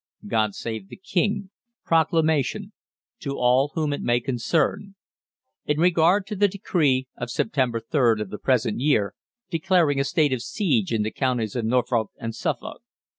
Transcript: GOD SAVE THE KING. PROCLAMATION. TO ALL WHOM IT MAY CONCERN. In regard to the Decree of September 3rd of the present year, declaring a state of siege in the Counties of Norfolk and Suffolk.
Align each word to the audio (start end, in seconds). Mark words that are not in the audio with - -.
GOD 0.25 0.55
SAVE 0.55 0.89
THE 0.89 0.95
KING. 0.95 1.51
PROCLAMATION. 1.85 2.71
TO 3.19 3.37
ALL 3.37 3.67
WHOM 3.75 3.93
IT 3.93 4.01
MAY 4.01 4.19
CONCERN. 4.21 4.95
In 5.67 5.79
regard 5.79 6.25
to 6.25 6.35
the 6.35 6.47
Decree 6.47 7.07
of 7.15 7.29
September 7.29 7.79
3rd 7.79 8.19
of 8.19 8.31
the 8.31 8.39
present 8.39 8.79
year, 8.79 9.13
declaring 9.51 9.99
a 9.99 10.03
state 10.03 10.33
of 10.33 10.41
siege 10.41 10.91
in 10.91 11.03
the 11.03 11.11
Counties 11.11 11.55
of 11.55 11.65
Norfolk 11.65 12.09
and 12.17 12.33
Suffolk. 12.33 12.81